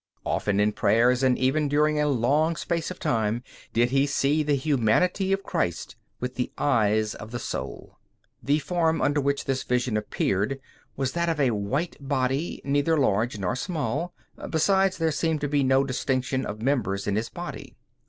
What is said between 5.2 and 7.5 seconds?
of Christ with the eyes of the